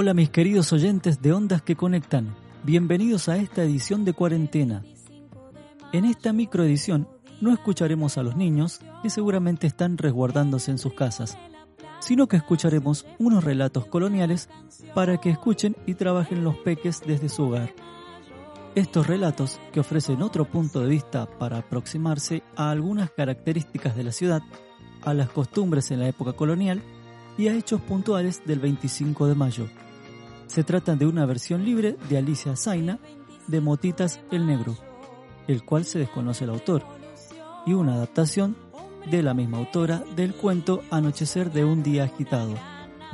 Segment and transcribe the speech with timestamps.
[0.00, 2.32] Hola mis queridos oyentes de Ondas que Conectan,
[2.62, 4.84] bienvenidos a esta edición de cuarentena.
[5.92, 7.08] En esta microedición
[7.40, 11.36] no escucharemos a los niños que seguramente están resguardándose en sus casas,
[11.98, 14.48] sino que escucharemos unos relatos coloniales
[14.94, 17.74] para que escuchen y trabajen los peques desde su hogar.
[18.76, 24.12] Estos relatos, que ofrecen otro punto de vista para aproximarse a algunas características de la
[24.12, 24.42] ciudad,
[25.02, 26.84] a las costumbres en la época colonial
[27.36, 29.68] y a hechos puntuales del 25 de mayo.
[30.48, 32.98] Se trata de una versión libre de Alicia Zaina
[33.46, 34.76] de Motitas el Negro,
[35.46, 36.84] el cual se desconoce el autor,
[37.66, 38.56] y una adaptación
[39.10, 42.54] de la misma autora del cuento Anochecer de un día agitado,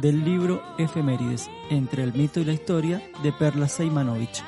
[0.00, 4.42] del libro Efemérides, entre el mito y la historia de Perla Seimanovich.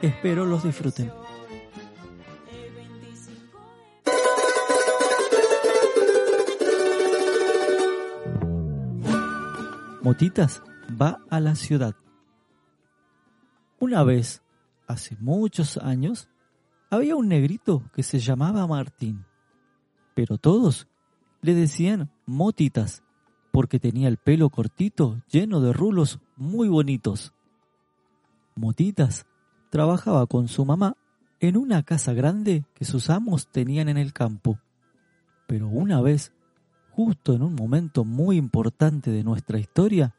[0.00, 1.12] Espero los disfruten.
[10.02, 10.62] Motitas
[11.00, 11.94] va a la ciudad.
[13.92, 14.42] Una vez,
[14.86, 16.30] hace muchos años,
[16.88, 19.26] había un negrito que se llamaba Martín,
[20.14, 20.88] pero todos
[21.42, 23.02] le decían Motitas
[23.50, 27.34] porque tenía el pelo cortito lleno de rulos muy bonitos.
[28.54, 29.26] Motitas
[29.68, 30.96] trabajaba con su mamá
[31.38, 34.58] en una casa grande que sus amos tenían en el campo.
[35.46, 36.32] Pero una vez,
[36.92, 40.14] justo en un momento muy importante de nuestra historia,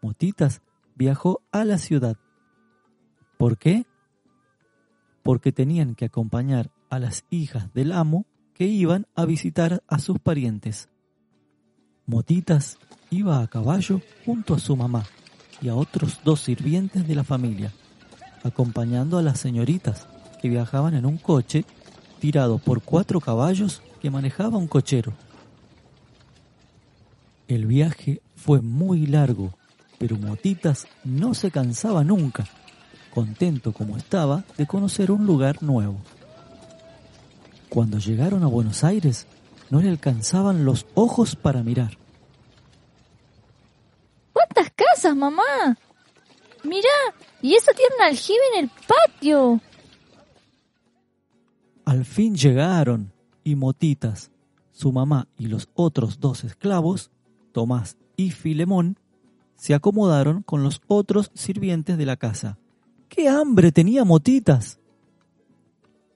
[0.00, 0.62] Motitas
[0.96, 2.16] viajó a la ciudad.
[3.40, 3.86] ¿Por qué?
[5.22, 10.18] Porque tenían que acompañar a las hijas del amo que iban a visitar a sus
[10.18, 10.90] parientes.
[12.04, 12.76] Motitas
[13.08, 15.06] iba a caballo junto a su mamá
[15.62, 17.72] y a otros dos sirvientes de la familia
[18.44, 20.06] acompañando a las señoritas
[20.42, 21.64] que viajaban en un coche
[22.18, 25.14] tirado por cuatro caballos que manejaba un cochero.
[27.48, 29.54] El viaje fue muy largo,
[29.98, 32.46] pero Motitas no se cansaba nunca,
[33.10, 35.96] contento como estaba de conocer un lugar nuevo.
[37.68, 39.26] Cuando llegaron a Buenos Aires,
[39.70, 41.96] no le alcanzaban los ojos para mirar.
[44.32, 45.76] ¿Cuántas casas, mamá?
[46.64, 46.88] Mirá,
[47.40, 49.60] y eso tiene un aljibe en el patio.
[51.84, 53.12] Al fin llegaron,
[53.44, 54.30] y Motitas,
[54.70, 57.10] su mamá y los otros dos esclavos,
[57.52, 58.98] Tomás y Filemón,
[59.56, 62.58] se acomodaron con los otros sirvientes de la casa.
[63.10, 64.78] ¡Qué hambre tenía Motitas!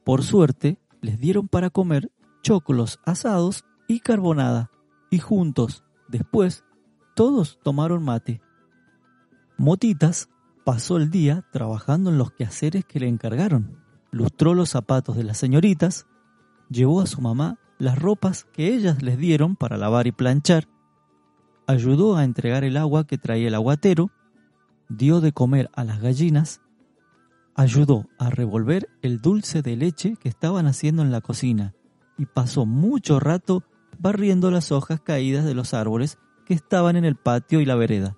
[0.05, 4.71] Por suerte, les dieron para comer choclos asados y carbonada,
[5.10, 6.65] y juntos, después,
[7.16, 8.41] todos tomaron mate.
[9.59, 10.28] Motitas
[10.65, 13.82] pasó el día trabajando en los quehaceres que le encargaron.
[14.12, 16.06] Lustró los zapatos de las señoritas,
[16.71, 20.69] llevó a su mamá las ropas que ellas les dieron para lavar y planchar,
[21.66, 24.12] ayudó a entregar el agua que traía el aguatero,
[24.88, 26.61] dio de comer a las gallinas,
[27.54, 31.75] ayudó a revolver el dulce de leche que estaban haciendo en la cocina
[32.19, 33.62] y pasó mucho rato
[33.98, 38.16] barriendo las hojas caídas de los árboles que estaban en el patio y la vereda.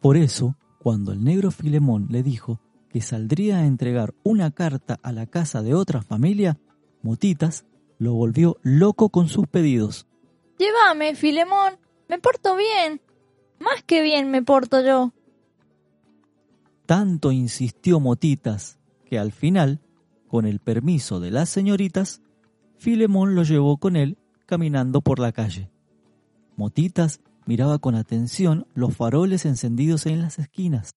[0.00, 5.12] Por eso, cuando el negro Filemón le dijo que saldría a entregar una carta a
[5.12, 6.58] la casa de otra familia,
[7.02, 7.64] Motitas
[7.98, 10.06] lo volvió loco con sus pedidos.
[10.58, 13.00] Llévame, Filemón, me porto bien.
[13.58, 15.12] Más que bien me porto yo.
[16.86, 19.80] Tanto insistió Motitas que al final,
[20.28, 22.22] con el permiso de las señoritas,
[22.78, 25.70] Filemón lo llevó con él caminando por la calle.
[26.56, 30.92] Motitas miraba con atención los faroles encendidos en las esquinas.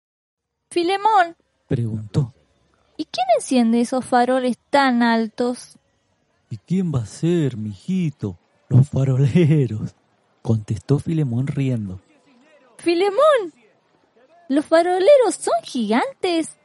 [0.70, 1.36] Filemón,
[1.68, 2.34] preguntó.
[2.96, 5.80] ¿Y quién enciende esos faroles tan altos?
[6.52, 8.38] ¿Y quién va a ser, mijito?
[8.68, 9.96] Los faroleros,
[10.44, 12.00] contestó Filemón riendo.
[12.78, 13.54] Filemón,
[14.50, 16.58] los faroleros son gigantes.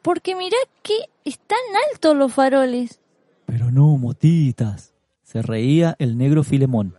[0.00, 1.58] Porque mirá que están
[1.92, 3.00] altos los faroles.
[3.44, 6.96] Pero no, motitas, se reía el negro Filemón.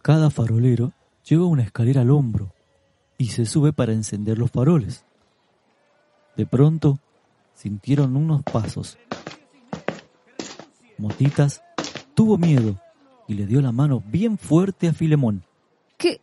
[0.00, 0.92] Cada farolero
[1.28, 2.54] lleva una escalera al hombro
[3.18, 5.04] y se sube para encender los faroles.
[6.36, 6.98] De pronto
[7.54, 8.96] sintieron unos pasos.
[10.96, 11.62] Motitas
[12.14, 12.80] tuvo miedo
[13.26, 15.44] y le dio la mano bien fuerte a Filemón.
[15.96, 16.20] ¿Qué?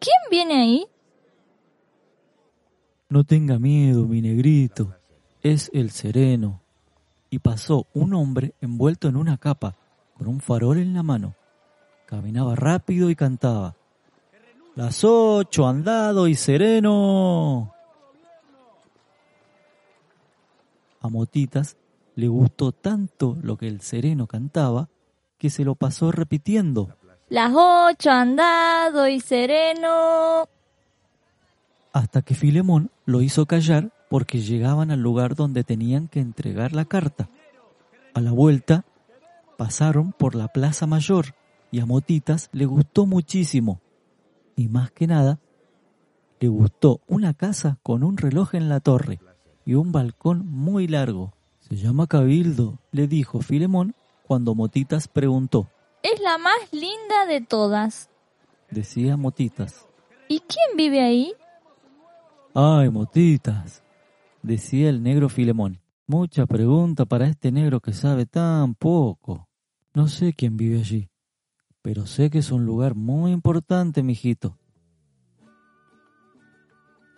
[0.00, 0.86] ¿Quién viene ahí?
[3.10, 4.94] No tenga miedo, mi negrito,
[5.42, 6.60] es el sereno.
[7.30, 9.76] Y pasó un hombre envuelto en una capa,
[10.16, 11.34] con un farol en la mano.
[12.04, 13.74] Caminaba rápido y cantaba.
[14.74, 17.74] Las ocho, andado y sereno.
[21.00, 21.76] A Motitas
[22.14, 24.88] le gustó tanto lo que el sereno cantaba
[25.38, 26.94] que se lo pasó repitiendo.
[27.30, 30.48] Las ocho, andado y sereno.
[31.92, 36.84] Hasta que Filemón lo hizo callar porque llegaban al lugar donde tenían que entregar la
[36.84, 37.28] carta.
[38.14, 38.84] A la vuelta,
[39.56, 41.34] pasaron por la Plaza Mayor
[41.70, 43.80] y a Motitas le gustó muchísimo.
[44.56, 45.38] Y más que nada,
[46.40, 49.20] le gustó una casa con un reloj en la torre
[49.64, 51.34] y un balcón muy largo.
[51.60, 53.94] Se llama Cabildo, le dijo Filemón
[54.26, 55.68] cuando Motitas preguntó.
[56.02, 58.08] Es la más linda de todas.
[58.70, 59.86] Decía Motitas.
[60.28, 61.34] ¿Y quién vive ahí?
[62.54, 63.84] Ay, Motitas,
[64.42, 65.80] decía el negro Filemón.
[66.06, 69.48] Mucha pregunta para este negro que sabe tan poco.
[69.94, 71.10] No sé quién vive allí,
[71.82, 74.58] pero sé que es un lugar muy importante, mijito.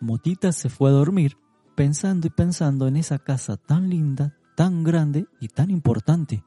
[0.00, 1.36] Motitas se fue a dormir
[1.76, 6.44] pensando y pensando en esa casa tan linda, tan grande y tan importante.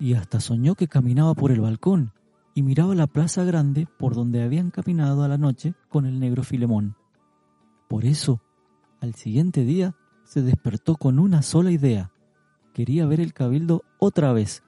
[0.00, 2.12] Y hasta soñó que caminaba por el balcón
[2.54, 6.44] y miraba la plaza grande por donde habían caminado a la noche con el negro
[6.44, 6.96] Filemón.
[7.88, 8.40] Por eso,
[9.00, 12.12] al siguiente día, se despertó con una sola idea.
[12.72, 14.62] Quería ver el cabildo otra vez,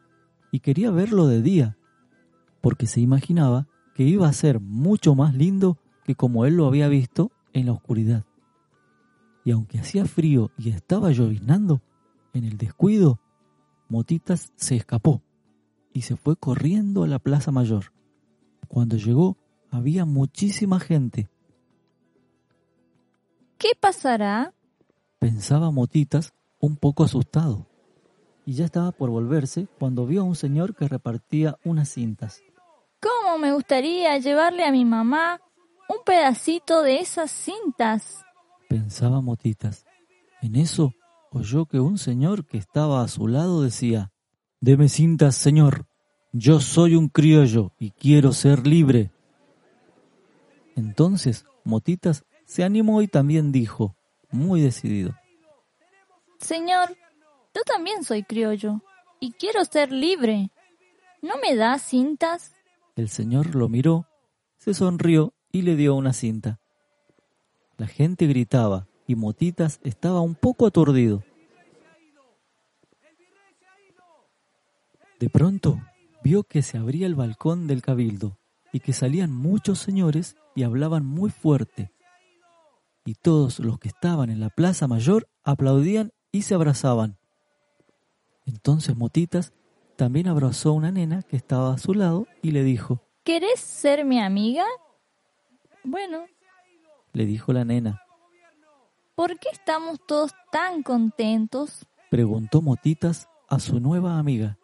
[0.50, 1.76] y quería verlo de día,
[2.60, 6.88] porque se imaginaba que iba a ser mucho más lindo que como él lo había
[6.88, 8.24] visto en la oscuridad.
[9.44, 11.82] Y aunque hacía frío y estaba lloviznando,
[12.32, 13.20] en el descuido,
[13.88, 15.22] Motitas se escapó
[15.96, 17.94] y se fue corriendo a la Plaza Mayor.
[18.68, 19.38] Cuando llegó,
[19.70, 21.30] había muchísima gente.
[23.56, 24.52] ¿Qué pasará?
[25.18, 27.66] Pensaba Motitas un poco asustado.
[28.44, 32.42] Y ya estaba por volverse cuando vio a un señor que repartía unas cintas.
[33.00, 35.40] ¿Cómo me gustaría llevarle a mi mamá
[35.88, 38.22] un pedacito de esas cintas?
[38.68, 39.86] Pensaba Motitas.
[40.42, 40.92] En eso
[41.30, 44.12] oyó que un señor que estaba a su lado decía,
[44.60, 45.86] Deme cintas, señor.
[46.32, 49.10] Yo soy un criollo y quiero ser libre.
[50.74, 53.96] Entonces Motitas se animó y también dijo,
[54.30, 55.14] muy decidido.
[56.38, 56.96] Señor,
[57.54, 58.82] yo también soy criollo
[59.20, 60.50] y quiero ser libre.
[61.22, 62.54] ¿No me da cintas?
[62.94, 64.06] El señor lo miró,
[64.58, 66.60] se sonrió y le dio una cinta.
[67.76, 71.24] La gente gritaba y Motitas estaba un poco aturdido.
[75.18, 75.80] De pronto
[76.22, 78.38] vio que se abría el balcón del cabildo
[78.70, 81.90] y que salían muchos señores y hablaban muy fuerte.
[83.06, 87.16] Y todos los que estaban en la plaza mayor aplaudían y se abrazaban.
[88.44, 89.54] Entonces Motitas
[89.96, 94.04] también abrazó a una nena que estaba a su lado y le dijo, ¿Querés ser
[94.04, 94.64] mi amiga?
[95.82, 96.26] Bueno,
[97.14, 98.02] le dijo la nena.
[99.14, 101.86] ¿Por qué estamos todos tan contentos?
[102.10, 104.58] Preguntó Motitas a su nueva amiga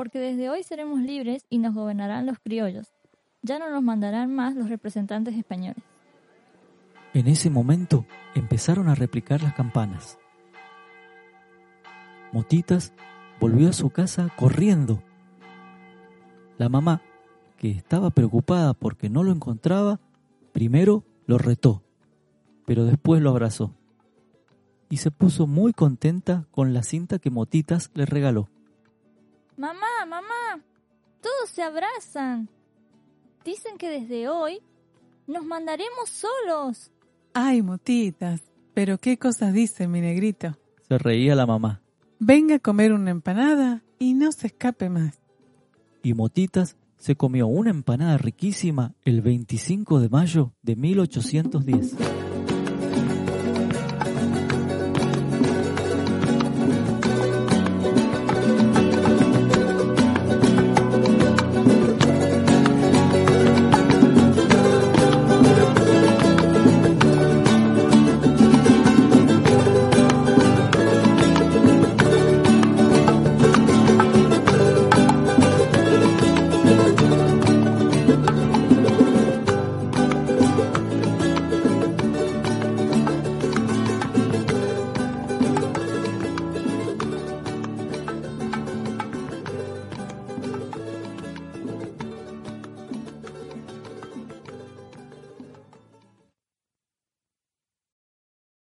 [0.00, 2.94] porque desde hoy seremos libres y nos gobernarán los criollos.
[3.42, 5.84] Ya no nos mandarán más los representantes españoles.
[7.12, 10.18] En ese momento empezaron a replicar las campanas.
[12.32, 12.94] Motitas
[13.40, 15.02] volvió a su casa corriendo.
[16.56, 17.02] La mamá,
[17.58, 20.00] que estaba preocupada porque no lo encontraba,
[20.52, 21.82] primero lo retó,
[22.64, 23.74] pero después lo abrazó.
[24.88, 28.48] Y se puso muy contenta con la cinta que Motitas le regaló.
[29.60, 30.64] Mamá, mamá,
[31.20, 32.48] todos se abrazan.
[33.44, 34.62] Dicen que desde hoy
[35.26, 36.90] nos mandaremos solos.
[37.34, 38.40] Ay, motitas,
[38.72, 40.56] pero qué cosas dice mi negrito.
[40.88, 41.82] Se reía la mamá.
[42.18, 45.20] Venga a comer una empanada y no se escape más.
[46.02, 51.96] Y Motitas se comió una empanada riquísima el 25 de mayo de 1810.